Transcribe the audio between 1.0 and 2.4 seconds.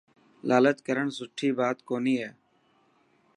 سٺي بات ڪونهي.